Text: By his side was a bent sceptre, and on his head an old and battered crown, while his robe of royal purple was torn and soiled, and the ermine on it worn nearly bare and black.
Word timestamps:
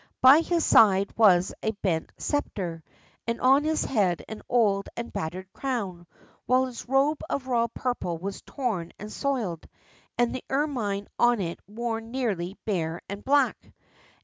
By 0.19 0.39
his 0.39 0.65
side 0.65 1.15
was 1.15 1.53
a 1.61 1.73
bent 1.73 2.11
sceptre, 2.17 2.83
and 3.27 3.39
on 3.39 3.63
his 3.63 3.85
head 3.85 4.23
an 4.27 4.41
old 4.49 4.89
and 4.97 5.13
battered 5.13 5.53
crown, 5.53 6.07
while 6.47 6.65
his 6.65 6.89
robe 6.89 7.21
of 7.29 7.45
royal 7.45 7.67
purple 7.69 8.17
was 8.17 8.41
torn 8.41 8.93
and 8.97 9.11
soiled, 9.11 9.69
and 10.17 10.33
the 10.33 10.43
ermine 10.49 11.07
on 11.19 11.39
it 11.39 11.59
worn 11.67 12.09
nearly 12.09 12.57
bare 12.65 13.03
and 13.09 13.23
black. 13.23 13.75